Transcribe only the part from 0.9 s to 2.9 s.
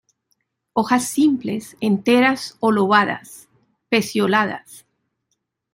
simples, enteras o